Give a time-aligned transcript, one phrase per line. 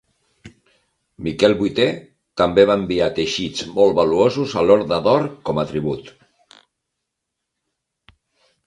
[1.27, 1.85] Miquel VIII
[2.43, 6.13] també va enviar teixits molt valuosos a l'Horda d'Or com a tribut.